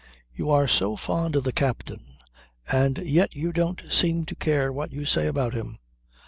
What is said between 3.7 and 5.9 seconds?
seem to care what you say about him.